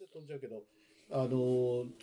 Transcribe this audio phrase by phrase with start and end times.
[0.00, 0.62] 話飛んじゃうけど、
[1.12, 1.28] あの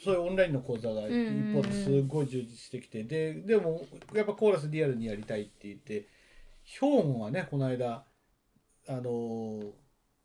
[0.03, 6.07] そういうオンラインの講座が一方ですごい充実してきて、ででもやっぱコーラスリアルにやりたいって言って
[6.63, 8.05] 兵庫はねこの間
[8.87, 9.61] あの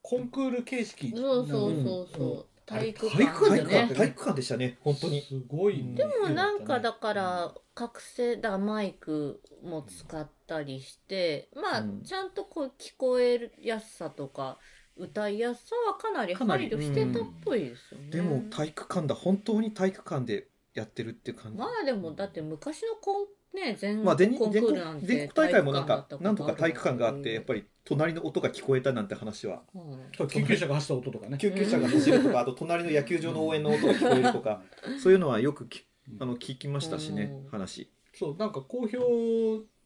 [0.03, 2.47] コンクール形式そうそうそうそう。
[2.65, 3.65] 体育体育館ね。
[3.65, 3.95] でね。
[3.95, 5.21] 体育館でしたね本当に。
[5.23, 12.03] すごい、でもなんかだから覚醒だマイクも使ったりして、まあうん。
[12.03, 14.59] ちゃんとこう聞こえるやすさとか
[14.97, 18.11] 歌いやすさはかなり配慮してたっぽいですよね。
[18.11, 21.59] でも体育館だ本当に体育館でやってるって感じ。
[21.59, 29.63] まあでもだって昔のコンね全まあ、全コンク全国ールなんて全国大会もなんかなんとか体育館があってやっぱり、り隣の音が聞こえたなんて話は。
[29.75, 30.29] うん。
[30.29, 31.37] 救急車が走った音とかね。
[31.39, 34.63] 救急車が走るとかあと隣の野球場の応援の音が聞こえるとか
[35.03, 35.85] そういうのはよくき
[36.19, 37.51] あの聞きましたしねうん。
[37.51, 38.99] 話そうなんか好評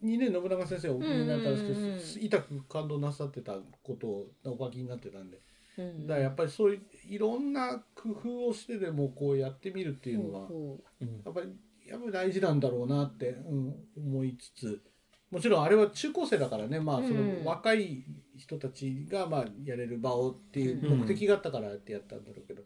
[0.02, 3.52] にね信長先生お気になったんですけど、うんうんうん痛く感動なさってた
[3.82, 5.38] ことをお書きになってたんで。
[5.78, 10.48] うんだからやっぱりそういういろんな工夫をしてでもこうやってみるっていうのは
[11.24, 11.52] やっぱり
[11.86, 14.82] やっぱり大事なんだろうなって、うん、思いつつ。
[15.30, 17.44] もちろんあれは中高生だからね、まあ、そうん。
[17.44, 18.04] の若い
[18.36, 22.62] 人たちがまあやれる場をっていううん目的があったからってやったんだろうけど、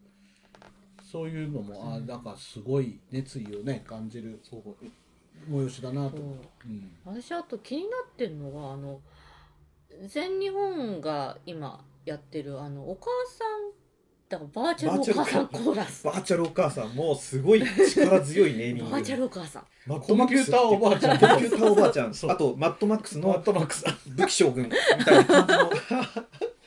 [1.03, 4.41] そういうのもあなんかすごい熱意をね感じる
[5.49, 6.17] 催しだなと。
[6.17, 6.27] そう。
[6.67, 6.93] うん。
[7.05, 9.01] 私あと気になってるのがあの
[10.07, 13.81] 全日本が今やってるあのお母さん
[14.29, 16.05] だからバーチャルお母さんコーラス。
[16.05, 19.65] バーチャルお母さんもすごい力強いネーミングバーチャルお母さん。
[19.87, 21.19] マッコンピューターおばあちゃん。
[21.19, 22.15] コンピューターおばあちゃん。
[22.15, 22.31] そう。
[22.31, 23.85] あとマッドマックスマッのトマックス。
[24.07, 24.71] 武器将軍み
[25.05, 25.71] たいな感じの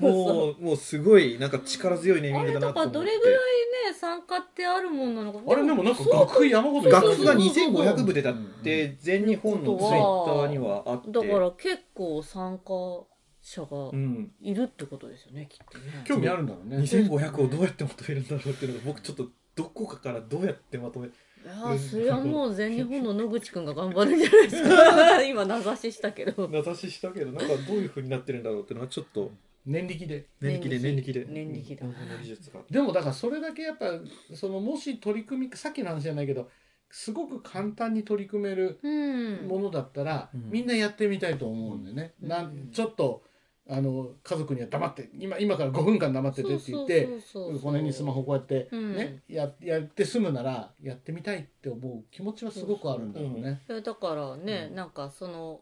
[0.00, 2.98] もうもうすごいなんか力強いネーミングだなと思って。
[2.98, 3.34] どれぐらい
[3.90, 5.40] ね参加ってあるもんなのか。
[5.46, 11.10] あれでもなんか学費山ほど楽譜がそうそうそう2500部でだって全日本のツイッターにはあって。
[11.10, 12.72] だから結構参加
[13.42, 15.84] 者がうん、いるってことですよねきっとね。
[16.04, 16.76] 興味あるんだろうね。
[16.78, 19.26] 2500をどうやってまとめるんだろうっていうのが僕ちょっと
[19.56, 21.10] どこかからどうやってまとめい
[21.46, 25.22] やーそれはもう全日本の野口くんが頑張るんじゃないですか。
[25.24, 26.48] 今名指ししたけど。
[26.48, 29.30] 名指ししたけどなんかどういうふうになってるんだろうっていうのはちょっと
[29.70, 30.26] 年力で。
[30.40, 31.12] 年力で年力。
[31.12, 31.26] で。
[31.28, 31.86] 年力だ。
[31.86, 32.22] うん。
[32.22, 33.86] 技術がでもだからそれだけやっぱ
[34.34, 36.48] そのもし取り組みさっきの話じゃないけど
[36.90, 38.88] すごく簡単に取り組めるう
[39.44, 39.48] ん。
[39.48, 40.50] ものだったら、うん。
[40.50, 42.28] みんなやってみたいと思うんでね、うん。
[42.28, 43.22] なんちょっと
[43.68, 48.96] あの家族には黙って今今から5分間黙っててって言ってそうそうそうそうこの辺にスマホこうやってうん。
[48.96, 53.62] ね、ややって済むならやってみたいって思う気持ちはすごくあるんだろうね。
[53.68, 54.74] いやだからね、うん。
[54.74, 55.60] なんかその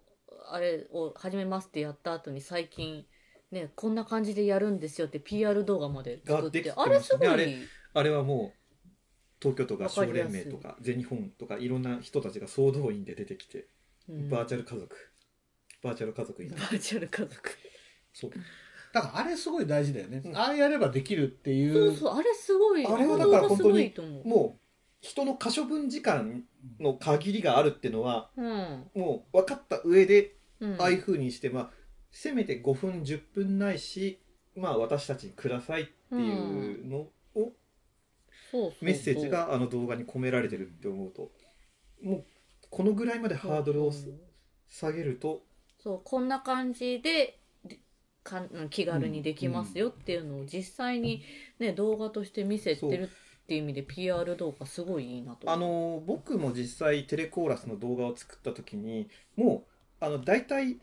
[0.50, 3.04] あれを始めますってやった後に最近
[3.50, 6.72] ねこんな感じでやるんですよって PR 動画まで作って。
[6.76, 7.56] あれすごい、あれ
[7.94, 8.58] あれはもう
[9.40, 13.68] 東京都合唱連盟とか全日本とかいろんな人たちが総動員で出てきて、
[14.08, 14.28] うん。
[14.28, 14.96] バーチャル家族。
[15.82, 17.50] バーチャル家族になるバーチャル家族。
[18.12, 18.30] そう。
[18.92, 20.22] だからあれすごい大事だよね。
[20.24, 20.36] うん。
[20.36, 21.96] ああやればできるっていそうう。
[21.96, 24.28] そうあれすごいあれはだからの動画すごいと思う。
[24.28, 24.60] もう
[25.00, 26.42] 人の可処分時間
[26.80, 28.90] の限りがあるっていうのはうん。
[28.94, 30.76] もう分かった上でうん。
[30.80, 31.70] ああいうふうにして、まあ、
[32.10, 34.20] せめて5分10分ないし、
[34.56, 37.52] まあ、私たちにくださいっていうのを、
[38.80, 41.30] メッセージがあの動画に込められてるって思うと
[42.02, 42.24] もう
[42.70, 43.92] このぐらいまでハードルを
[44.68, 45.42] 下げると
[45.82, 47.80] そうこんな感じでで
[48.22, 51.22] かん気軽にできますよっていうのを実際に、
[51.58, 55.50] ね、動画として見せてるっていう意味で PR 動画すごいいいなと。
[55.50, 59.64] あの僕も実際テレコーラスの動画を作った時にも
[60.00, 60.78] うあの大体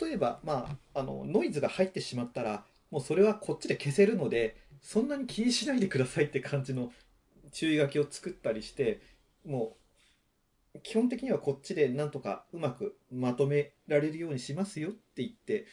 [0.00, 6.92] 例えば、まあ、あのノイズが入ってしまったらもうそれはこっちで消せるのでそんなに気にしないでくださいって感じの
[7.52, 9.00] 注意書きを作ったりして
[9.46, 9.76] も
[10.74, 15.66] う基本的にはこっちでなんとかうまくまとめられるようにしますよって言って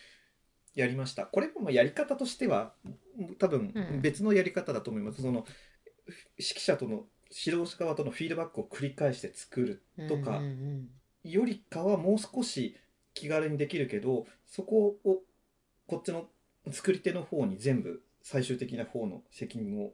[0.73, 1.25] やりました。
[1.25, 2.73] これもまあやり方としては
[3.39, 4.01] 多分うん。
[4.01, 5.45] 別のやり方だと思います、その
[6.38, 7.05] 指揮者との
[7.45, 10.89] 指導者側とのフィードバックを繰り返して作るとかうんうん
[11.23, 12.78] よりかはもう少し
[13.19, 15.22] 気軽にできるけどそこを
[15.88, 16.25] こっちの
[16.72, 19.91] 作り手の方に全部最終的な方の責任を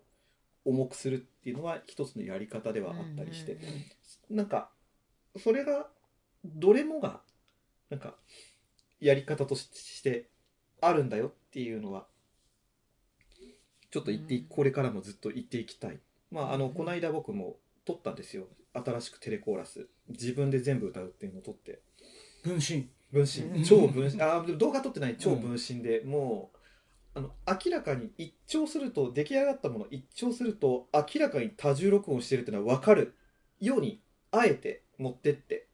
[0.65, 3.57] 重くするっていうのは一つのやり方でうんはあったりして
[4.29, 4.69] うなんか
[5.37, 5.87] それが
[6.45, 7.21] どれもが
[7.89, 8.15] なんか
[8.99, 10.29] やり方として
[10.81, 12.05] あるんだよっていうのは
[13.93, 15.99] ちょっと言ってこれからもずっと言っていきたい。
[16.31, 16.73] まああのうん。
[16.73, 18.45] この間僕も撮ったんですよ。
[18.73, 19.87] 新しくテレコーラス。
[20.09, 21.79] 自分で全部歌うっていうのを撮って。
[22.43, 22.89] 分身。
[23.13, 23.59] 分うん。
[23.59, 24.21] 身超分身。
[24.21, 25.15] あでも動画撮ってない。
[25.17, 26.51] 超分身で、も
[27.15, 33.15] うあの明らかに一聴すると出来上がったものを一聴すると明らかに多重録音してるっていうのは分かる。
[33.59, 34.01] ように
[34.31, 35.67] あえて持ってって。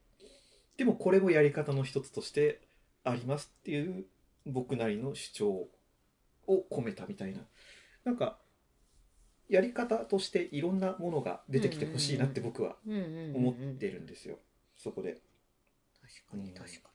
[0.76, 2.60] でもこれもやり方の一つとして
[3.04, 4.04] ありますっていう
[4.46, 5.48] 僕なりの主張
[6.46, 7.40] を込めたみたいな。
[8.04, 8.38] なんか
[9.48, 14.38] やり方としていろんなものが出てきてほしいなって僕はうんうんうん思ってるんですよ、
[14.76, 15.20] そこで。
[16.00, 16.89] 確かに確か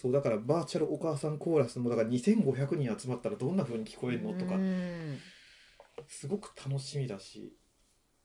[0.00, 4.32] そうだからバーチャルお母さんコーラスもだから2500人集まったらどんな風に聞こえるの？
[4.32, 4.54] にとか。
[4.54, 5.18] うん
[6.08, 7.52] すごく楽しみだし、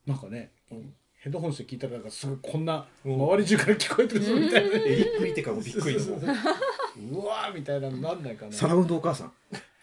[0.05, 0.93] なんかね、うん。
[1.19, 3.15] ヘッドホンして聞いたらなんかすごいこんなうん。
[3.15, 8.53] 周り中から聞こえてるぞみたいな、エリック・イテカもびっくり うわーみたいなのなんないかな。
[8.53, 9.33] サラウンドお母さん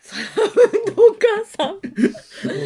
[0.04, 1.74] お母さん。
[1.74, 1.80] も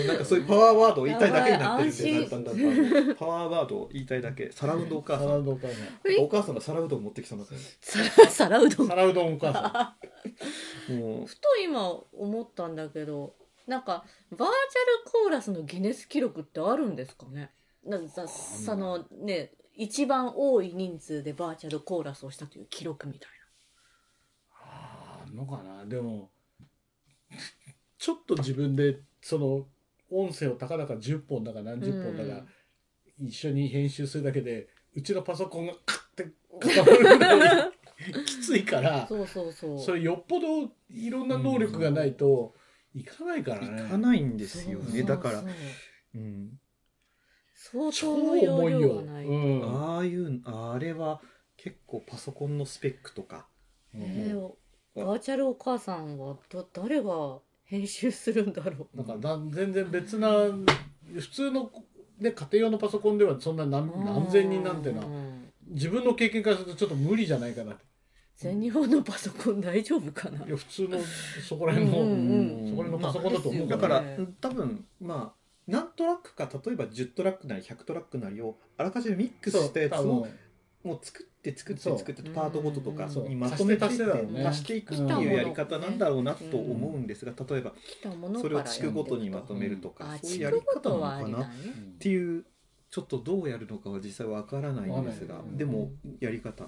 [0.05, 4.51] うなんかそういうパワーワードを言いたいだけになってるんですよだんだんだんだんパワーワードを言いたいだけ。
[4.53, 5.29] サラウンドお母サさん。
[5.29, 5.75] ラウドお母さ
[6.09, 9.97] えお母さんが皿うどん持ってきそうになって皿皿うどんんサラウドお母さ
[10.89, 11.27] もう。
[11.27, 13.35] ふと今思ったんだけど
[13.67, 14.53] なんかバーチャル
[15.25, 17.51] コーラスのギネス記録ってあるんですかね？
[17.85, 23.33] なんかさそのね一番多い人数でバーチャルコーラスをしたという記録みたいん
[24.55, 25.85] あーあんのかな？
[25.85, 26.31] でも
[28.07, 29.67] ちょっと自分でその
[30.13, 32.45] 音声をたかだか10本だか何十本だか
[33.19, 36.31] 一緒に編集するだけでうちのパソコンがカッて
[36.61, 37.73] 固まるぐらい
[38.25, 39.79] きついからなそうそうそう。
[39.81, 42.55] それよっぽどいろんな能力がないと
[42.95, 43.85] いかないからね。
[43.85, 45.51] いかないんですよそうそうねだからそう
[46.15, 46.61] うん。
[47.57, 48.99] 相超当重いよ。
[48.99, 49.65] うん。
[49.65, 51.21] ああいうあれは
[51.57, 53.49] 結構パソコンのスペックとか。
[53.95, 54.53] えー
[54.95, 58.97] バーチャルお母さんはど誰が編集するんだろう。
[58.97, 60.29] だからだ全然別な
[61.15, 61.71] 普通の、
[62.19, 67.85] ね、家庭用のパソコンではそんな何何千人なんてのはうん自分の経験からするとちょっと無理じゃないかなって。
[68.37, 70.47] 全日本のパソコン大丈夫かな。
[70.47, 70.99] いや普通の
[71.49, 72.71] そこら辺の、うんうんうん。
[72.71, 80.31] そこら辺のパソコンだと思うだからね多分まあ何トラックか例えば10トラックなり100トラックなりをあらかじめミックスしたやつ多を分
[80.87, 87.73] もう作って作って作ってパートごととかそうにまとめて足していくっていうやり方なんだろうなと思うんですが例えば
[88.41, 91.55] それを地区ごとにまとめるとかあそういうやり方なのかなっね
[91.99, 92.45] ていう
[92.91, 95.91] ちょっとどうやるのかは実際わからないんですがでも
[96.21, 96.65] やり方。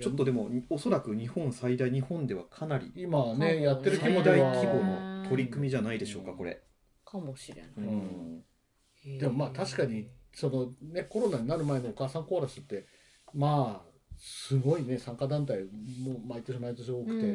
[0.00, 3.62] ちょっとでもおそらく日本最大日本ではかなり今はね。
[3.62, 6.62] やってる規最大規模の取り組みじゃないでしょうかこれ。
[7.04, 12.86] かもしれない、でもまあ確かにそのねコロナになる前のお母さんコーラスって
[13.34, 15.64] まあすごいね参加団体
[16.00, 17.26] も毎年毎年多くて、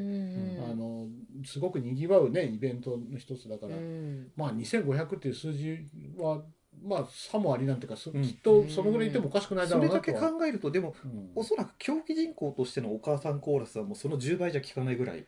[0.62, 1.08] あの
[1.46, 4.32] すごくにぎわうねイベントの一つだから、うん。
[4.38, 5.80] まあ2500っていう数字
[6.18, 6.44] は
[6.82, 8.22] まあさもありなんていうか、そうん。
[8.22, 11.32] きっとそのぐらいいてもおかしくないだそれだけろうなとは、考えるとでもうん。
[11.36, 15.26] おそらく競技人口としてのお母さんコーラスはもうその10倍じゃ効かないぐらい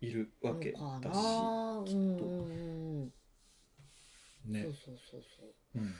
[0.00, 0.82] いるわけだし
[1.86, 2.24] きっと。
[4.46, 4.62] ね。
[4.62, 5.78] そうそうそうそう。
[5.78, 5.94] うん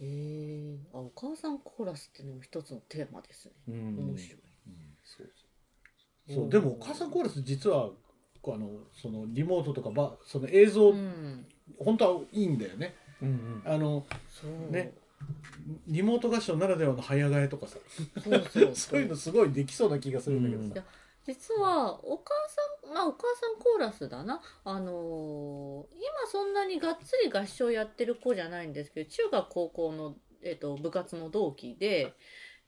[0.00, 3.52] へえあお母さんコーラスっていうのも一つのテーマですね。
[3.68, 3.98] うん。
[4.10, 4.40] 面白い、
[5.04, 5.30] そう
[6.34, 6.48] そう。
[6.48, 7.90] でもお母さんコーラス実は
[8.46, 11.46] あのそのリモートとかばその映像、うん。
[11.78, 12.94] 本当はいいんだよね。
[13.22, 13.72] うんうん。
[13.72, 14.72] あのそう。
[14.72, 14.92] ね
[15.86, 17.78] リモート合唱ならではの早替えとかさ。
[18.22, 19.00] そうそうそう。
[19.02, 20.86] いうのすごいできそうな気がするんだけどさ、
[21.26, 22.32] 実はお母
[22.84, 24.42] さんまあお母さんコーラスだな。
[24.64, 32.12] あのー今そんなにがっつり合唱やってる子じゃないんですけど中学高校の、えっと部活の同期で、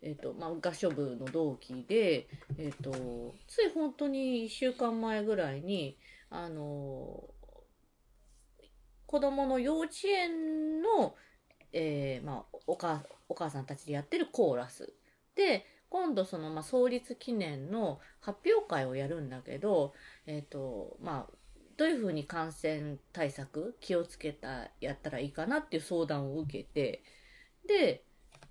[0.03, 5.99] えっとまあ、合唱部の同期で、えっとつい本当に1週間前ぐらいに
[6.31, 7.37] あのー
[9.07, 11.15] 子供の幼稚園の、
[11.73, 14.93] えーまあ、お母お母さんたちでやってるコーラス。
[15.35, 19.95] で今度その、まあ、創立記念の発表会をやるんだけど、
[20.27, 21.35] えっとまあ、
[21.77, 27.03] どういうふうに感染対策気をつけたやったらいいかなっていう相談を受けて
[27.67, 28.05] で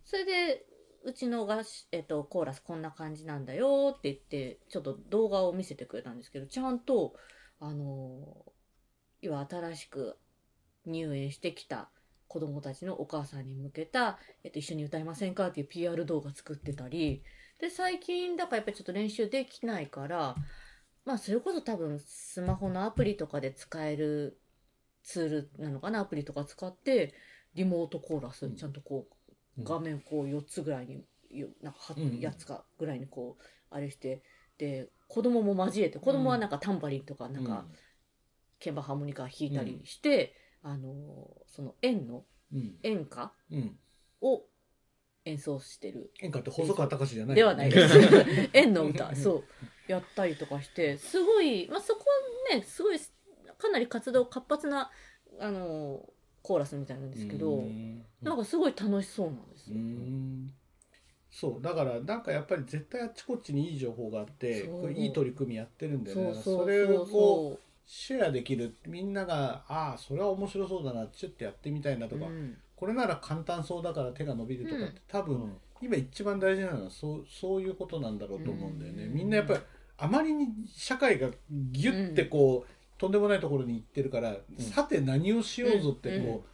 [0.06, 0.65] それで
[1.04, 7.13] うちのがし、えっと、コーラスこんな感じなんだよって言ってちょっと動画を見せてくれたんですけどちゃんと
[7.60, 8.46] あの
[9.22, 10.18] 要は新しく
[10.86, 11.89] 入園してきた
[12.27, 17.24] 子供たちのお母さんに向けた、えっと、一緒に歌いませんかっていう PR 動画作ってたり。
[17.60, 20.36] で最近だからやっぱりちょっと練習できないから
[21.05, 24.38] まあそれこそ多分スマホのアプリとかで使える
[25.03, 27.13] ツールなのかなアプリとか使って
[27.53, 29.08] リモートコーラスちゃんとこ
[29.58, 32.20] う画面こう4つぐらいによなんかはうんうん。
[32.20, 34.22] やつかぐらいにこうあれして
[34.58, 37.65] で子供も交えて子供はなんかタンバリンとかなんか
[38.60, 40.34] 鍵盤ハーモニカ弾いたりして、
[40.65, 42.75] あのその円のうん。
[42.84, 43.31] 演歌
[44.22, 44.43] を
[45.25, 46.12] 演奏してる。
[46.22, 47.98] 演歌って細川隆じゃないではないです。
[48.53, 49.15] 円の歌。
[49.15, 49.43] そう。
[49.88, 52.03] やったりとかしてすごい、まあ、そこ
[52.51, 52.98] はねすごい
[53.60, 54.89] かなり活動活発な
[55.39, 56.10] あの
[56.41, 58.03] コーラスみたいなんですけど、うん。
[58.24, 59.79] なんかすごい楽しそうなんですうよ。
[59.79, 60.51] ん。
[61.29, 61.62] そう。
[61.62, 64.81] だからなんかやっぱり絶対あっちこっちにいい情報があってそう。
[64.81, 66.34] これいい取り組みやってるんでね。
[66.34, 67.01] そうそうれそう。
[67.01, 72.58] をそシェアできるみんながああそれは面白そうだなちょっとやってみたいなとか、うん。
[72.75, 74.94] これなら簡単そうだから手が伸びるとかって、うん。
[75.08, 79.13] 多分、今一番大事なのはそうそういうことなんだろうと思うんだよね、うん。
[79.13, 79.60] みんなやっぱり
[79.98, 86.46] あまりに社会がギュッてこう、とんでもないところに行ってるから、さて何をしようぞってこ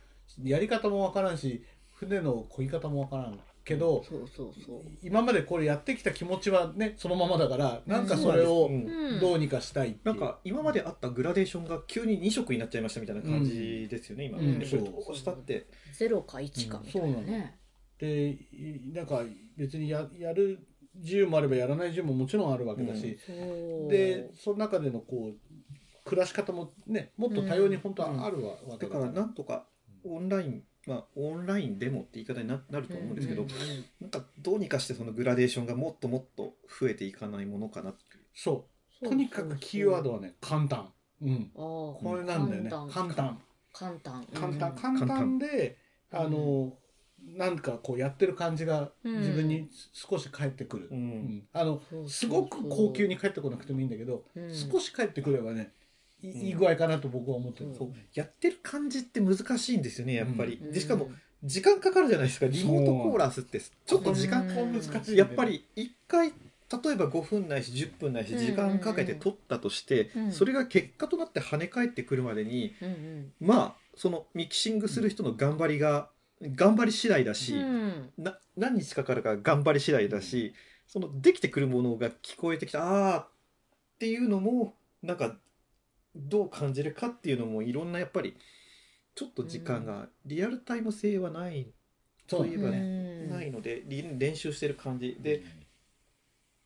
[0.43, 4.81] う、やり方もわからんし船の漕ぎ方もわからんけど、そうそうそう。
[5.03, 8.69] 今までこれやってきた気持ちはねそのままだからなんかそれを
[9.19, 9.99] どうにかしたいう。
[10.03, 14.59] なんか今まであったグラデーションが急に2色になっちゃいましたみたいな感じですよね、今、うん。
[14.59, 17.13] でこれどうしたって、ゼロか1かみたいなうん。
[17.13, 17.59] そうなね
[17.99, 19.21] でいなんか
[19.57, 20.59] 別にややる
[20.95, 23.33] 自由もあればやらない自由ももちろんあるわけだし、そ
[23.87, 23.91] う。
[23.91, 25.51] でその中でのこう
[26.03, 29.67] 暮らし方もねもっと多様に本当はあるわ,、わけだからなんとか
[30.03, 33.47] オンラインまあオンラインでもって言い方にななると思うんですけど、うん
[33.99, 38.23] なんかどうにかしてそのグラデーションがもっともっと増えていかないものかなっていう。
[38.33, 38.67] そ
[39.01, 39.07] う。
[39.07, 40.89] とにかくキーワードはね簡単。
[41.21, 41.51] うん。
[41.55, 42.69] ああこれなんだよね。
[42.69, 43.39] 簡単。
[43.73, 44.25] 簡単。
[44.33, 44.75] 簡単。
[44.75, 44.91] 簡単。
[44.93, 45.77] うん簡単で
[46.11, 46.73] うんあの
[47.23, 49.19] なんかこうやってる感じがうん。
[49.19, 51.47] 自分に少し返ってくる、ううんん。
[51.53, 52.09] あのそうそうそう。
[52.09, 54.55] すごく高級に返ってこなくてもいいんだけど、うん。
[54.55, 55.73] 少し返ってくればね
[56.23, 56.41] いうん。
[56.41, 57.93] いい具合かなと僕は思ってる、うんそう。
[58.13, 60.71] やってる感じって難しいんですよねやっぱり、うん。
[60.71, 61.09] でしかも
[61.43, 62.47] 時間かかるじゃないですか。
[62.47, 72.75] リモートコーラスってちょっと時間うん難しいやっぱり1回例えば5分ないし10分ないし時間かけて撮ったとして、うんそれが結果となって跳ね返ってくるまでに
[73.39, 76.09] まあそのミキシングする人の頑張りが
[76.41, 78.09] 頑張り次第だし、うん。
[78.17, 80.53] な何日かかるか頑張り次第だし
[80.87, 83.27] そのできてくるものが聞こえてきたああっ
[83.99, 85.35] ていうのもなんか
[86.15, 88.35] どう感じるかっていうのもいろんなやっぱり
[89.15, 91.67] ちょっと時間がリアルタイム性はない
[92.27, 93.29] といえばねうん。
[93.29, 95.17] ないのでり練習してる感じ。
[95.21, 95.43] で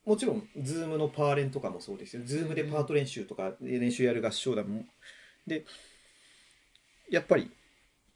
[0.05, 2.23] もちろん Zoom のパーレンとかもそうですよ。
[2.23, 4.85] Zoom でパート練習とか練習やる合唱団も。
[5.47, 5.65] で
[7.09, 7.51] やっぱり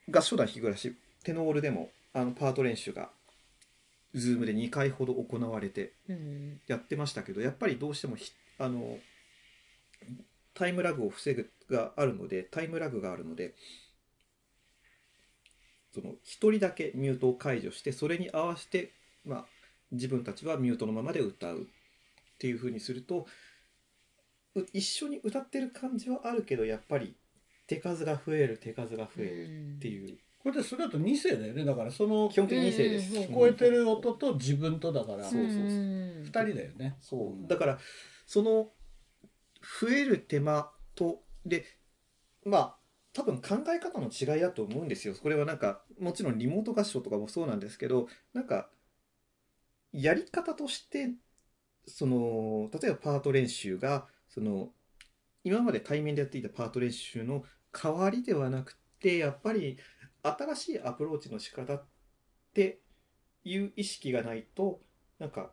[0.09, 3.09] 合唱団日暮らしテノールでもあのパート練習が
[4.15, 6.61] Zoom で2回ほど行われてうん。
[6.67, 8.97] やってましたけどやっぱりどうしてもひあの
[10.53, 13.55] タイムラグを防ぐがあるのでタイムラグがあるので
[15.93, 16.15] その1
[16.51, 18.93] 人だけミュートを解除してそれに合わせて、
[19.25, 19.45] まあ、
[19.91, 21.65] 自分たちはミュートのままで歌うっ
[22.37, 23.25] ていう風にすると
[24.55, 27.15] う一緒に歌ってる感じはあるけどやっぱり
[27.67, 30.17] 手数が増える手数が増えるっていう。
[30.41, 31.65] これでそれだと2世だよね。
[31.65, 33.15] だからその基本的に2世です。
[33.15, 33.23] うん。
[33.23, 35.23] 聞こえてる音と自分とだから。
[35.23, 35.59] そうそうそう。
[35.59, 36.23] うん。
[36.23, 36.97] 2人だよね。
[37.01, 37.47] そう。
[37.47, 37.77] だから
[38.25, 38.69] その
[39.61, 41.65] 増える手間とで
[42.45, 42.79] まあ
[43.13, 45.15] 多分考え方の違いだと思うんですよ。
[45.15, 48.69] これはなんかもちろんリモート合唱とかもそうなんですけどなんか
[49.91, 51.11] やり方として
[51.87, 54.69] その例えばパート練習がその
[55.43, 59.77] 今まで対面でやっていたパート練習の代わりではなくてやっぱり
[60.21, 61.85] 新しいアプローチの仕方っ
[62.53, 62.79] て
[63.43, 64.81] いう意識がないと
[65.17, 65.51] なんか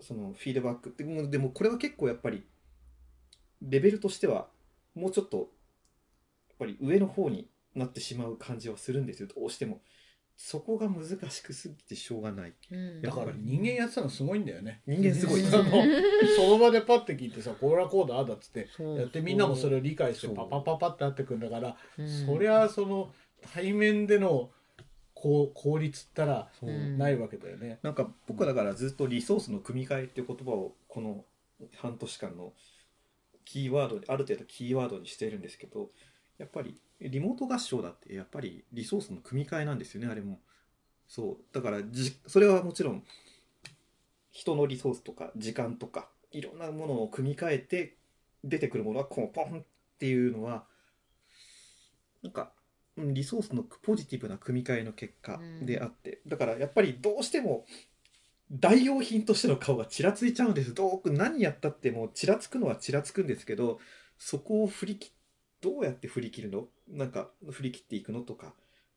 [0.00, 2.44] そのフィードバックでもでもこれは結構やっぱり
[3.62, 4.48] レベルとしては
[4.94, 5.46] もうちょっとやっ
[6.58, 9.28] ぱり上の方になってしまう感じはするんですよ。
[9.34, 9.80] どうしても。
[10.36, 12.52] そこが難しくすぎてしょうがない。
[12.70, 13.02] うん。
[13.02, 14.82] だから人間やってたのすごいんだよね。
[14.86, 15.42] 人間すごい。
[15.46, 15.64] あの
[16.36, 18.68] その場でパッて聞いてさこれはこうだああだっつって。
[18.98, 22.26] やってみんなもそれを理解してパパパパってなってくるんだからうん。
[22.26, 23.12] そりゃその
[23.52, 24.50] 対面での
[25.14, 27.78] こう効率ったらないわけだよね。
[27.82, 31.24] なんか僕はだからずっとリソースの組み替えっていう言葉をこの
[31.76, 32.52] 半年間の
[33.44, 35.90] キーワードにある程度キーワードにしてるんですけど
[36.38, 40.40] やっぱりリモート合唱だってやっぱりリソースの組み替えなんですよねあれも。
[41.06, 41.36] そう。
[41.52, 43.04] だからじそれはもちろん
[44.30, 47.96] 人のリソースとか時間とかいろんなものを組み替えて
[48.42, 49.62] 出てくるものはこうポンっ
[49.98, 50.64] ていうのは
[52.22, 52.50] なんか
[52.96, 57.64] うんリソースのポジティブな組み替えの結果であって、だからやっぱりどうしても
[58.54, 60.74] 代用品としての顔がちらついちゃうんです。
[60.74, 63.80] どう何やったってもうちらつくのはちらつくんですけど
[64.18, 65.12] そこを振り切
[65.60, 66.68] どうやって振り切るの？
[66.88, 68.54] なんか振り切っていくのとか。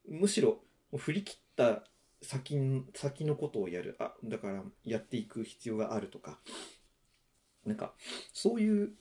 [0.08, 0.60] むしろ
[0.96, 1.84] 振り切った
[2.22, 2.60] 先
[2.96, 3.96] 先のことをやる。
[4.00, 6.40] あだからやっていく必要があるとか。
[7.66, 7.94] なんか
[8.34, 8.92] そういう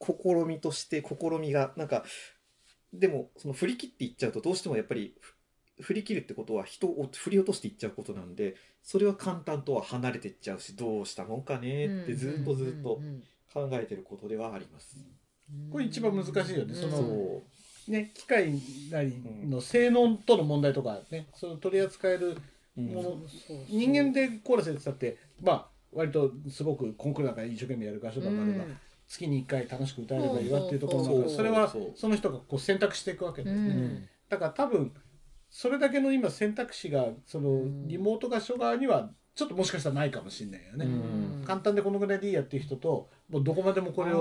[0.00, 2.04] 試みとして試みがなんか
[2.92, 5.14] でもその振り切っていっちゃうとどうしてもやっぱり
[5.80, 13.22] 振り切るってことは人を振り落としていっちゃうことなんでそれは簡単とは離れていっちゃうしどうしたもんかねってずっとずっとうん
[13.52, 14.96] 考えてることではあります。
[15.52, 15.70] うん。
[15.70, 16.74] これ一番難しいよね。
[16.74, 17.42] そのそ
[17.88, 18.52] ね機械
[18.90, 19.12] なり
[19.44, 21.26] の性能との問題とかね。
[21.34, 22.36] その取り扱える
[22.76, 22.86] う、うん。
[22.86, 23.18] ものそう
[23.48, 23.56] そう。
[23.68, 28.64] 人間でコーラスやってたってまあ割とすごくコンクールなんか一生懸命やる合唱団もあれば、
[29.08, 33.68] 月に1回楽しく歌えればいいわっていうところだからそれはその人がこう選択していくわけですね。
[33.68, 34.08] うん。
[34.28, 34.92] だから多分
[35.50, 37.88] それだけの今選択肢がそのん。
[37.88, 40.86] リモート合唱側にはちょっともしかしたらないかもしれないよね。
[40.86, 40.88] う
[41.42, 41.44] ん。
[41.44, 44.20] 簡単でこのぐらいでいいやっていう人ともうどこまでもこれを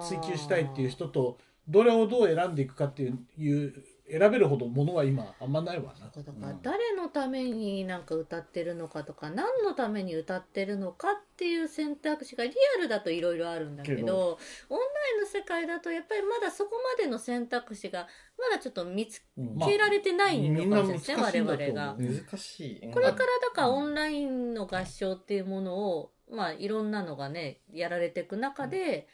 [0.00, 6.06] を追求したいっていう人とどれをどう選んでいくかっていう選べるほどものは今あんまないわな。
[6.06, 14.38] だから誰のためになんか歌ってるのかとか何のために歌ってるのかっていう選択肢がリアルだといろいろあるんだけどけど。
[14.68, 21.96] オンラインの世界だとやっぱりまだそこまでの選択肢がまだちょっと見つうんまあけられてないのかもしれないですね、みんな難しいんだと我々が。
[21.96, 22.90] 難しい。
[22.90, 23.16] これからだ
[23.54, 29.08] からオンラインの合唱っていうものを、まあいろんなのがねやられていく中で、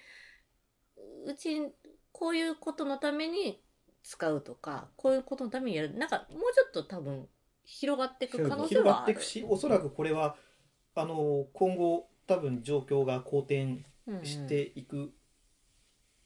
[1.27, 1.61] うち
[2.13, 3.63] こういうことのために
[4.07, 5.95] 使うとかこういうことのためにやる。
[5.95, 7.27] なんかもうちょっと多分
[7.65, 9.11] 広がっていく可能性広がはある。
[9.11, 10.37] っていくしおそらくこれは
[10.95, 13.85] あの今後多分状況が好転
[14.23, 15.13] していく、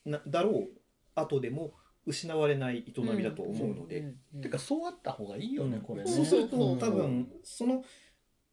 [0.05, 0.69] なだろう
[1.15, 1.73] 後でも
[2.05, 5.83] 失われない営みだと思うので、んうんてかそうあった方がいいよね、うん。
[5.83, 6.11] これね。
[6.11, 7.83] そうするとうん多分その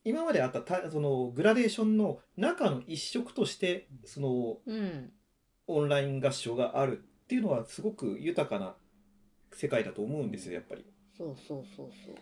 [0.06, 5.12] 今まであったたそのグラデーションの中の一色としてそのうん
[5.68, 8.78] オンライン合唱があるっていうのはすごく豊かな
[9.58, 10.86] 世界だと思うんですよやっぱり。
[11.18, 12.16] そうそうそうそう。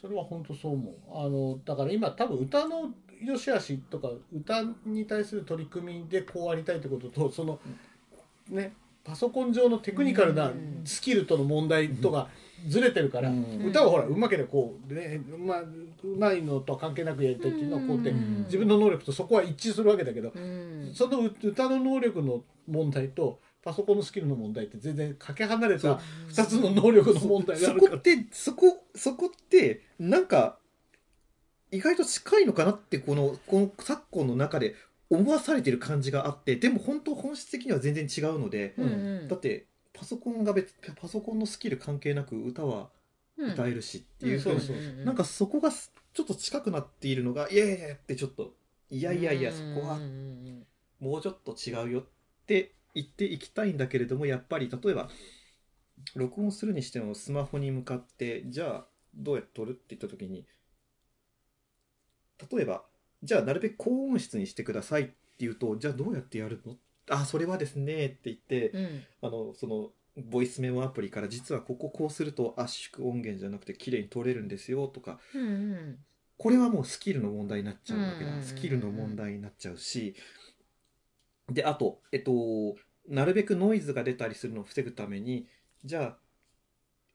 [0.00, 0.94] それは本当そう思う。
[1.12, 2.90] あのだから今多分歌の
[3.22, 7.60] 良し悪しとか歌に対する取り組みでこうありたいってこととその
[8.48, 8.72] ね
[9.04, 12.28] パソコン上のテクニカルなうんスキルとの問題とか
[12.66, 13.66] ずれてるから、うん。
[13.66, 15.66] 歌はほらうまければこうねうまう
[16.18, 18.44] まいのとは関係なくやりたいっていうのはこうやってうん。
[18.44, 20.90] 自分の能力とそこは一致するわけだけど、うん。
[20.94, 27.92] その歌の能力の問題とパソコンのスキルの問題って全然かけ離れた2つの能力の問題があるから。
[27.92, 28.02] そこっ。
[28.02, 30.58] てそこそこってなんか
[31.70, 34.74] 意外と近いのかなってこのこの昨今の中で
[35.10, 38.88] 思わされてる感じがあってでも本当本質的には全然違うので、うんう
[39.24, 39.28] ん。
[39.28, 42.88] だってパソコンが別パソコンのスキル関係なく歌は
[43.36, 43.52] うん。
[43.52, 44.60] 歌えるしっていうふうん。
[44.60, 48.54] そうなんかそこがすちょっと近くなっているのがいやいやいやってちょっと
[48.90, 49.98] いやいやいやそこは
[50.98, 52.04] もうちょっと違うよっ
[52.46, 55.08] て言っていきたいんだけれどもやっぱり例えば
[56.14, 60.46] 録音するにしてもスマホに向かってじゃあどうやって撮るって言った時に
[62.50, 62.84] 例えば
[63.22, 66.76] じゃあなるべく高音質にしてくださいって言うとじゃあどうやってやるの？
[67.10, 69.02] あそれはですねって言ってうん。
[69.22, 75.98] あのそのボイスメモアプリから実はこここうすると圧縮音源じゃなくて綺麗に撮れるんですよとかうんうん。
[76.38, 78.42] これはもうスキルの問題になっちゃうわけだ、うん。
[78.42, 80.14] スキルの問題になっちゃうし
[81.50, 82.76] であとえっと
[83.08, 85.48] なるべくノイズが出たりするのを防ぐために
[85.84, 86.18] じゃあ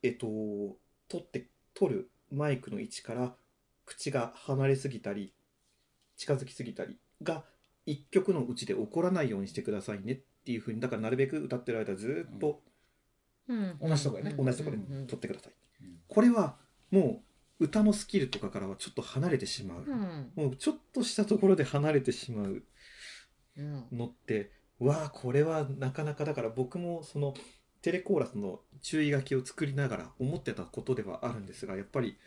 [0.03, 0.27] えっと
[1.07, 3.35] 取って取るマイクの位置から
[3.85, 5.33] 口が離れすぎたり
[6.17, 7.43] 近づきすぎたりが
[7.85, 12.61] 一曲のうちで起こらないようにしてくださいねっていうふうにだからなるべく歌ってる間ずっと
[13.47, 13.77] うん。
[13.79, 15.97] 同じとこやね同じところでうんうん取ってください、うん。
[16.07, 16.57] これは
[16.89, 17.21] も
[17.59, 20.31] う歌のスキルとかからはちょっと離れてしまう、うん。
[20.35, 22.45] もうちょっとしたところで離れてしまう。
[22.45, 22.63] うん
[23.57, 27.33] のってわあこれはなかなかだから僕もその
[27.81, 32.17] テレコーラスの注意書きを作りながら思ってたことではあるんですがやっぱり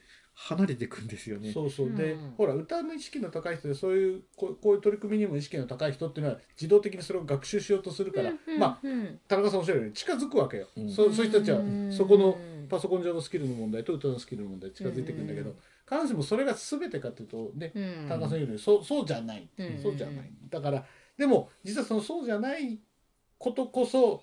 [0.41, 1.51] 離れていくんですよね。
[1.53, 1.93] そうそう。
[1.93, 2.31] で、うん。
[2.37, 9.19] ほら歌の意識の高い人でそういうこうこういう取り組みにも意識の高い人っていうのは自動的にそれを学習しようとするから、うんまあうん。
[9.27, 10.89] 田中さんおっしゃるように近づくわけよ、うん。
[10.89, 11.93] そうそういう人たちはうん。
[11.93, 12.39] そこの
[12.69, 15.57] パソコン上のスキルの問題と歌のスキルの問題近づいていくんだけど、うん。
[15.91, 18.07] 必ずしもそれが全てかというとねうん。
[18.09, 19.79] 田中さん言うようにそうそうじゃない、うん。
[19.83, 20.31] そうじゃない。
[20.49, 20.85] だから
[21.19, 22.79] でも実はそのそうじゃない
[23.39, 24.23] ことこそ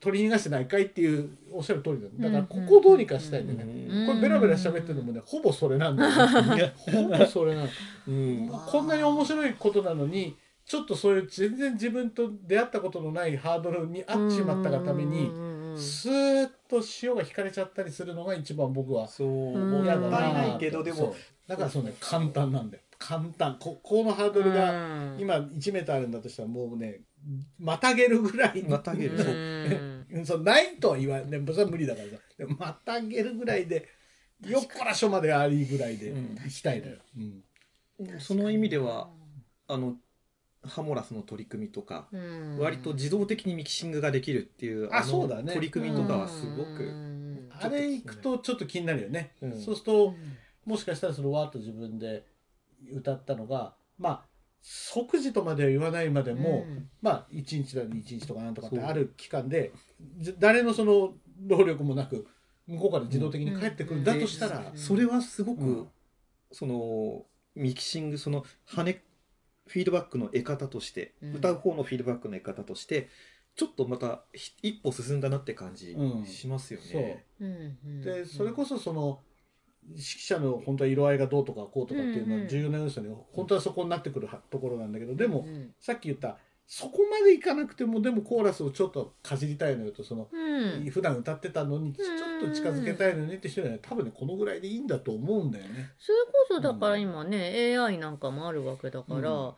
[0.00, 2.28] 取り逃がしてないかいっていうおっしゃる通りだ。
[2.28, 6.10] だからここをどうにかしたいんだよね、うんこれベラベラ喋ってるのもね ほぼそれなんだよ、
[6.56, 7.68] ね、ほぼそれなの
[8.08, 8.48] うん。
[8.48, 21.14] こんなに面白いことなのにちょっとそういう全然自分と出会ったことのないハードルに合っちまったがためにうんうんうんスーッと潮が引かれちゃったりするのが一番僕はそううんも嫌だなったいないけどでも。
[21.46, 23.56] だからそうね簡単なんだよ簡単。
[23.60, 25.20] ここのハードルがうん。
[25.20, 27.00] 今1メーターあるんだとしたらもうね
[27.58, 28.62] またげるぐらい。
[28.62, 29.18] またげる。
[30.24, 32.54] そうないとは言わないそれは無理だからさ。
[32.58, 33.88] またげるぐらいで
[34.46, 36.34] よっこらしょまでありぐらいでうん。
[36.36, 38.20] 行きたいのよ、うん。
[38.20, 39.10] その意味では
[39.68, 39.96] あの
[40.62, 42.58] ハモラスの取り組みとかうん。
[42.58, 45.52] 割と自動的にミキシングができるっていうあのそうだね。
[45.52, 47.50] 取り組みとかはすごうくん。
[47.50, 49.60] あれ行くとちょっと気になるよね、うん。
[49.60, 50.14] そうすると
[50.64, 52.24] もしかしたらそのわーっと自分で
[52.92, 54.22] 歌ったのがまあ
[54.66, 56.88] 即時とまでは言わないまでも、うん。
[57.02, 59.72] まあ1日だ1日とかなんとかってある期間で
[60.18, 61.12] じ誰のその
[61.46, 62.26] 労力もなく
[62.66, 64.78] 向こうから自動的に帰ってくるんだとしたら、うん。
[64.78, 65.88] それはすごく、うん。
[66.50, 69.02] そのミキシングその跳ね
[69.66, 71.34] フィードバックの得方として、うん。
[71.34, 73.08] 歌う方のフィードバックの得方として
[73.56, 76.24] ちょっとまたひ一歩進んだなって感じうん。
[76.24, 77.24] しますよね。
[77.38, 77.46] そう。
[77.46, 78.00] うんうん。
[78.00, 79.20] でそれこそその
[79.90, 85.74] 指揮者の本当は色合いがどうとかこうとかっていうのうんうんは重要な要素に本当はそこになってくるはところなんだけどでもうん。
[85.80, 90.90] さっき言ったそこまでいかなくてもでもコーラスをちょっとかじりたいのよとそのうん。
[90.90, 92.04] 普段歌ってたのにちょ
[92.46, 95.90] っと近づけたいのにって人には多分ねこのぐらいでいいんだと思うんだよね。
[95.98, 99.56] それこそだから今ね、AI なんかもあるわけだから、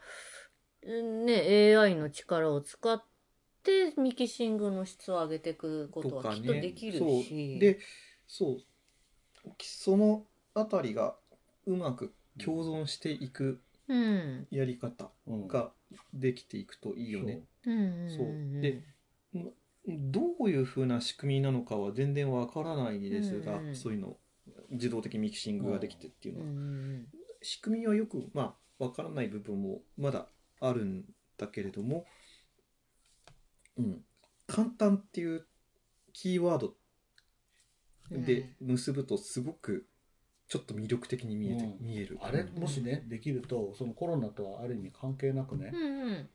[0.88, 3.02] ね AI の力を使っ
[3.62, 7.78] てミキシングの質を上げていくことはきっとできるし、で
[8.26, 8.58] そう
[9.60, 11.16] そのあたりが
[11.66, 14.46] うまく共存していくうん。
[14.50, 15.48] やり方うん。
[15.48, 15.70] が
[16.12, 17.42] できていくといいよね。
[17.66, 17.70] う。
[17.74, 18.82] んうんそうで
[19.88, 24.16] どういうふうな仕組みなのかは全然わからないですが、うんうんそういうの
[24.70, 27.06] 自動的ミキシングができてっていううのは、ん
[27.42, 30.26] 仕組みはよくまあわからない部分もまだ
[30.60, 31.04] あるん
[31.36, 32.04] だけれども、
[33.78, 34.04] うん、
[34.46, 35.46] 簡単っていう
[36.12, 36.74] キーワードうん
[38.10, 39.86] で結ぶとすごく
[40.48, 41.76] ちょっと魅力的に見えて、うん。
[41.80, 42.18] 見える。
[42.22, 45.72] あれもしねできるとそのコロナとはある意味関係なくね。
[45.74, 46.28] うんうん。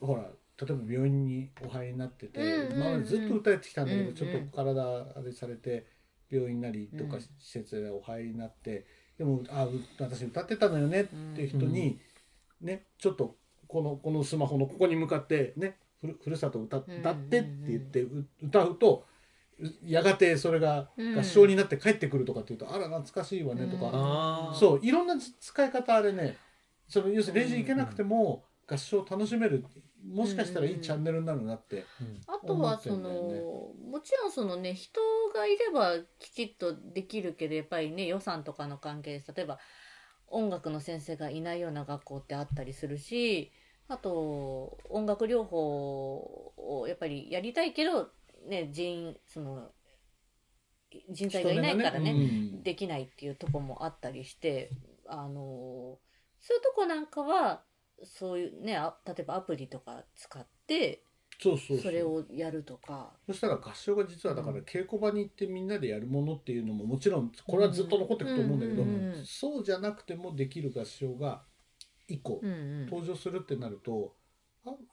[0.00, 2.72] ほら例えば病院にお入りになってて、うんうんうん。
[2.76, 5.86] 今までずっと歌えてきたんだけど、うんうんちょっと体あれされて
[6.30, 11.98] 病院なりとかうん施設でお入りになって、でもあう私歌ってたのよねっていう人に、
[12.60, 19.17] ねちょっとこのこのスマホのここに向かってねふるふるさと歌歌ってって言ってう歌うとう
[19.84, 24.58] やがてそれが合唱になって帰ってくるとかっていうと、あら懐かしいわねとか、あー。
[24.58, 26.36] そういろんな使い方あれね。
[26.88, 29.64] その要するにレジ行けなくても合唱を楽しめる
[30.06, 35.00] もしかしたらいいチャンネルになるなって、うんあとはその、もちろんそのね人
[35.34, 39.58] がいればきちっとできるけどやっぱりね予算とかの関係です例えば
[40.28, 43.50] 音楽の先生がいないような学校ってあったりするし
[43.88, 48.10] あと音楽療法をやっぱりやりたいけど
[48.48, 49.70] ね人その
[51.10, 52.62] 人材がいないからねうん。
[52.62, 54.70] できないっていうとこもあったりして
[55.06, 55.98] あの
[56.40, 57.62] そういうとこなんかは
[58.04, 61.02] そういうねあ例えばアプリとか使って
[61.40, 63.12] そうそうそれをやるとか。
[63.26, 68.84] そしたら合唱が実はだから稽古場に行ってみんなでやるものっていうのももちろんこれはずっと残っていくと思うんだけど、
[69.24, 71.42] そうじゃなくてもできる合唱が
[72.08, 74.17] 1個登場するってなると、あ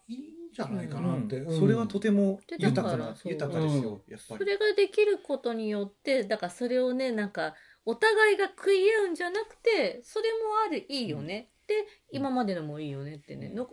[0.08, 4.40] いいんじゃないかなって、うんそれはとてもで豊か豊かですよ、やっぱり。
[4.40, 11.74] それができることによってだからそれをねなんかお互いが食い合うんじゃなくてそれもあるいいよね、で
[12.12, 13.50] 今までのもいいよねってね。
[13.50, 13.66] の両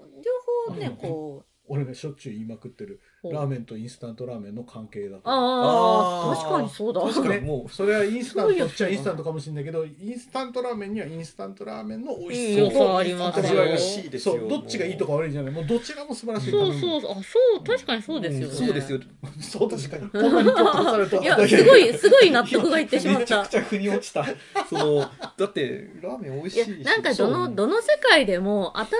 [0.68, 0.96] 方ねうん。
[0.96, 2.94] こ俺がしょっちゅう言いまくってる。
[2.94, 5.22] うラーメンとインスタントラーメンの関係だと。
[5.24, 9.60] ああ確かにそうだ確かねにもうそれはインスタントっちゃインスタントかもしれな。
[9.60, 14.38] いけどインスタントラーメンにはインスタントラーメンの美味しささありますよ味わいが美味しいですよ。
[14.38, 15.52] そうどっちがいいとか悪いんじゃない。
[15.52, 16.50] もうどちらも素晴らしい。
[16.50, 17.12] そうそうそう。
[17.12, 17.20] あそ
[17.60, 18.56] う確かにそうですよね、ん。
[18.56, 19.00] そうですよ。
[19.40, 23.20] そう確かにこんなに共感されるといやすごいすごい納得がいってしまった。
[23.20, 24.24] めちゃくちゃ腑に落ちた。
[24.68, 25.06] そのだ
[25.46, 26.84] ってラーメン美味しい。
[26.84, 28.90] なんかどのどの世界でも新し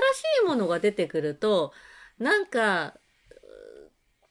[0.45, 1.73] いものが出てくると
[2.19, 2.99] なんかう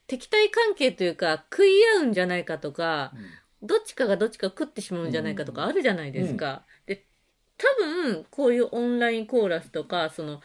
[0.06, 3.12] 敵対関係というか食い合うんじゃないかとか
[3.62, 6.64] どっちかがどっちか食ってしまうんじゃないかとかあるじゃないですか。
[6.86, 7.06] で
[7.56, 10.40] 多分こういうオンラインコーラスとかその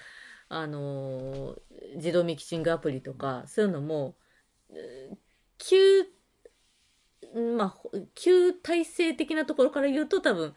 [0.49, 1.59] あのー
[1.95, 4.15] 自動ミキシングアプリとかそういうのも
[5.57, 6.03] 旧
[7.55, 10.53] まあほ旧体制的なところから言うと多分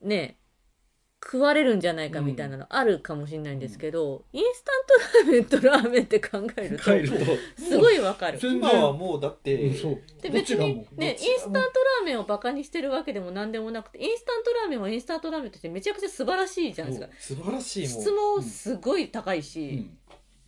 [0.00, 0.36] ね
[1.26, 4.72] 食われるんじゃないかみたいなのあるかもしれないんですけど、インスタ
[5.24, 7.16] ントラーメンとラーメンって考えると帰ると。
[7.60, 8.38] すごいわかる。
[8.40, 9.74] 今はもうだって、うん。
[9.74, 10.02] そう。
[10.22, 18.02] で別にねインスタントラーメンをバカにしてるわけでも何でもなくてインスタントラーメンはインスタントラーメンとしてめちゃくちゃ素晴らしいじゃないですか素晴らしいもん。
[18.02, 19.42] 質もすごい高いうん。
[19.42, 19.90] し、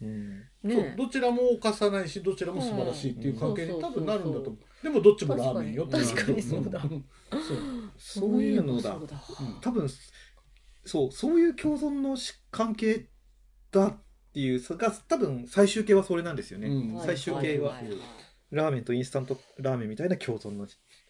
[0.00, 0.42] うん。
[0.62, 0.68] そう。
[0.68, 4.56] ねどちらも犯さないしどちらも素晴らしいっていう関係にうん多分なるんだと思う。
[4.82, 6.06] でもどっちもラーメンよっていう。
[6.06, 6.78] 確かにそうだ。
[6.78, 6.88] ん。
[7.30, 7.58] そう。
[7.96, 8.92] そういうのだ。
[8.92, 9.20] そうだ。
[9.60, 9.88] 多分
[10.88, 13.06] そうそういう共存のし関係
[13.70, 13.96] だっ
[14.32, 17.00] ていうそれが多分最終形はそれなんですよね、うん。
[17.04, 17.86] 最終形は、い。
[17.86, 18.00] いい。
[18.50, 20.66] ラーメンとインスタントラーメンみたいな共存の。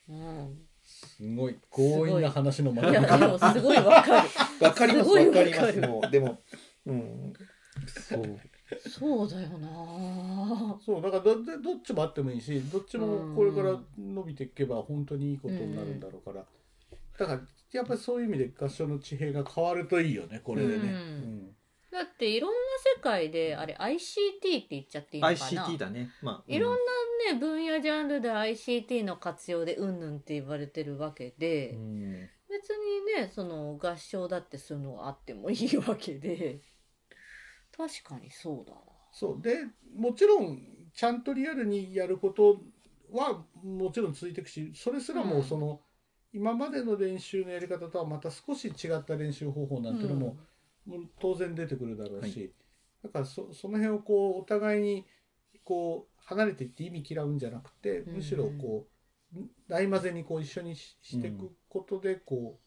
[0.09, 1.57] うんすごい。
[1.71, 4.29] 強引な話のまいやでもすごいわかる。
[4.61, 6.11] わかりますわかりますもう。
[6.11, 6.39] でも
[6.87, 7.33] うん。
[8.09, 8.41] そう。
[8.89, 10.79] そうだよな。
[10.85, 16.45] そうだからどどどっちもあってもいいしどっちもこれから伸びていけば本当にいいことになるんだろうから、
[17.19, 17.41] だから
[17.73, 20.95] やっぱりそういう意味で合唱の地平が変わるといいよねこれでね、
[21.91, 22.57] だっていろんな
[22.97, 26.11] 世界であれ ICT って言っちゃっていいのかな？ICT だね。
[26.23, 26.77] まあいろんな
[27.33, 32.29] ね分野ジャンルで ICT の活用でうんぬんって言われてるわけで、うん。
[32.49, 36.61] 別にねその合唱だってそういうのがあってもいいわけで。
[37.77, 38.81] 確かにそうだわ。
[39.13, 39.43] そう。
[39.43, 40.59] でもちろん
[40.95, 42.61] ちゃんとリアルにやること
[43.13, 45.81] はもちろん続いていくしそれすらもその、
[46.33, 50.37] 今までの練習のやり方とはまた少し違った練習方法なんていうのも,、
[50.87, 52.53] もう当然出てくるだろうし、
[53.03, 55.07] だからそその辺をこうお互いに
[55.65, 58.17] こう離れていって意味嫌うんじゃなくて、うん。
[58.17, 58.87] むしろこ
[59.35, 59.39] う
[59.69, 62.59] 大混ぜにこう一緒にししていくことでこ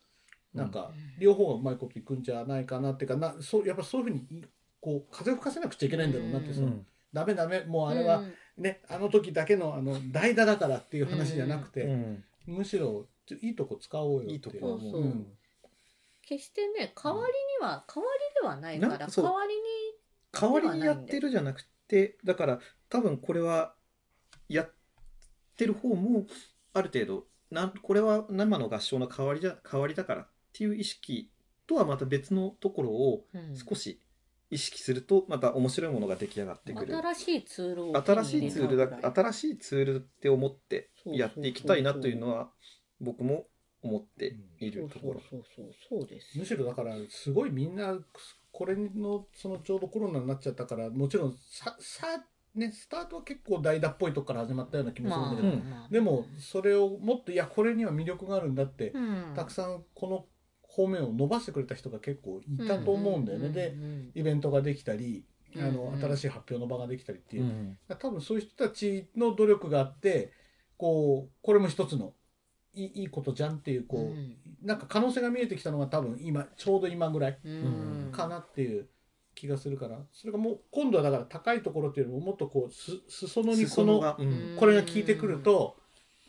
[0.53, 4.45] う、なんか両方がうまいこといくんじゃないかなっていうかなそうやっぱそういうふうに
[4.79, 6.73] こう風を吹かせなくちゃいけないんだろうなって、うんその
[7.13, 8.33] ダメダメもうあれはうん。
[8.57, 12.23] ね、あの時だけのあの代打だからっていう話じゃなくて、うん。
[12.45, 13.07] むしろ
[13.41, 14.57] いいとこ使おうよっていういいとこ。
[14.59, 15.01] そうそう。
[15.01, 15.27] うん。
[16.23, 19.25] 決してね代わりには代わりではないからなんかそう。
[19.25, 19.61] 代わりに
[20.31, 23.73] 代わりにやってるじゃなくてだから多分これは
[24.47, 24.73] やっ
[25.57, 26.25] てる方も
[26.73, 31.31] ある程度なんこれは生の合唱の代わりじゃ代わりだからっていう意識
[31.67, 33.55] とはまた別のところをうん。
[33.55, 33.99] 少し
[34.49, 36.93] 意識するとまた面白いものが出来上がってくる。
[36.93, 42.51] 新しいツールを新しいツールだ新しいツールって思ってやっていきたいなというのは
[43.01, 43.47] 僕も
[43.83, 45.21] 思っているところ。
[45.29, 47.97] そうそうそうですむしろだからすごいみんな
[48.51, 52.07] これのそのちょうどコロナになっちゃったからもちろんささ
[52.53, 59.33] ねスタートは結構代打っぽいとこから始まったような気もするんだけど、うんまあでもそれをもっといやこれには魅力があるんだって、うん。
[59.35, 60.25] たくさんこの
[60.61, 65.25] 方面を伸ばしてくれた人が結構いたと思うんだよね、でうんイベントができたり
[65.57, 67.43] あの、新しい発表の場ができたりっていう。
[67.43, 67.77] う、ん。
[67.99, 70.31] 多分そういう人たちの努力があって
[70.77, 72.13] こうこれも一つの
[72.73, 77.37] いいことじゃんっていうこう、うん、なんか可能性が見えてきたのが多分今ちょうど今ぐらい
[78.11, 78.87] かなっていう
[79.35, 79.99] 気がするから。
[80.13, 85.77] それがもう今度はだから高いところっていうよりももっとこうす裾野にこの、うん、これが効いてくると。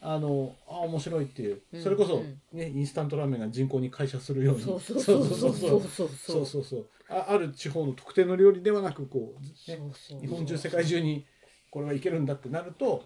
[0.05, 4.63] あのあ面白いっていう、それこそ、ね、インスタントラーメンが人口に会社するように。
[4.63, 5.25] そうそうそう。
[5.25, 5.53] そう
[5.85, 6.65] そうそう。
[6.65, 9.79] そうあある地方の特定の料理ではなくこう、ね、
[10.21, 11.25] 日本中世界中に
[11.71, 13.05] これはいけるんだってなると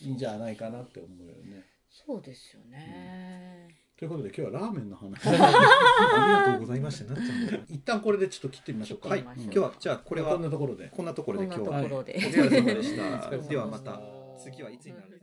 [0.00, 1.66] いいんじゃないかなって思うよね。
[2.06, 3.68] そうですよね。
[3.96, 5.18] ということで今日はラーメンの話。
[5.26, 7.12] ありがとうございました。
[7.12, 7.46] なっちゃうん。
[7.48, 9.08] だ一旦これでちょっと切ってみましょうか。
[9.08, 10.88] はい、今日はじゃあこれはこんなところで。
[10.94, 11.46] こんなところで。
[11.46, 12.14] 今日はこんなところで。
[12.16, 13.36] お疲れ様でした。
[13.36, 14.00] ではまた。
[14.38, 15.17] 次はいつになる？